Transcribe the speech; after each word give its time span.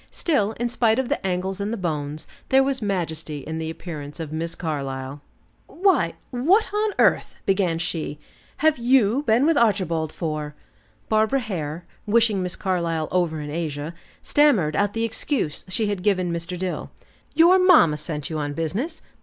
Still, 0.09 0.53
in 0.53 0.67
spite 0.67 0.97
of 0.97 1.09
the 1.09 1.23
angles 1.27 1.61
and 1.61 1.71
the 1.71 1.77
bones, 1.77 2.25
there 2.49 2.63
was 2.63 2.81
majesty 2.81 3.41
in 3.41 3.59
the 3.59 3.69
appearance 3.69 4.19
of 4.19 4.31
Miss 4.33 4.55
Carlyle. 4.55 5.21
"Why 5.67 6.15
what 6.31 6.65
on 6.73 6.93
earth!" 6.97 7.35
began 7.45 7.77
she, 7.77 8.17
"have 8.65 8.79
you 8.79 9.21
been 9.27 9.45
with 9.45 9.57
Archibald 9.59 10.11
for?" 10.11 10.55
Barbara 11.07 11.41
Hare, 11.41 11.85
wishing 12.07 12.41
Miss 12.41 12.55
Carlyle 12.55 13.09
over 13.11 13.41
in 13.41 13.51
Asia, 13.51 13.93
stammered 14.23 14.75
out 14.75 14.93
the 14.93 15.03
excuse 15.03 15.63
she 15.67 15.85
had 15.85 16.01
given 16.01 16.33
Mr. 16.33 16.57
Dill. 16.57 16.89
"Your 17.35 17.59
mamma 17.59 17.97
sent 17.97 18.27
you 18.27 18.39
on 18.39 18.53
business! 18.53 19.03